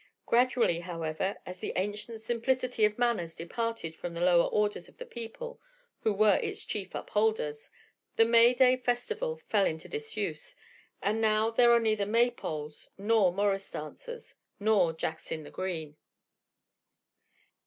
Gradually, 0.25 0.79
however, 0.79 1.37
as 1.45 1.59
the 1.59 1.73
ancient 1.75 2.21
simplicity 2.21 2.85
of 2.85 2.97
manners 2.97 3.35
departed 3.35 3.95
from 3.95 4.15
the 4.15 4.19
lower 4.19 4.47
orders 4.49 4.89
of 4.89 4.97
the 4.97 5.05
people, 5.05 5.61
who 5.99 6.11
were 6.11 6.37
its 6.37 6.65
chief 6.65 6.95
upholders, 6.95 7.69
the 8.15 8.25
May 8.25 8.55
day 8.55 8.77
festival 8.77 9.37
fell 9.37 9.67
into 9.67 9.87
disuse, 9.87 10.55
and 11.03 11.21
now 11.21 11.51
there 11.51 11.71
are 11.71 11.79
neither 11.79 12.07
May 12.07 12.31
poles 12.31 12.89
nor 12.97 13.31
morris 13.31 13.69
dancers 13.69 14.33
nor 14.59 14.91
Jacks 14.91 15.31
in 15.31 15.43
the 15.43 15.51
Green. 15.51 15.95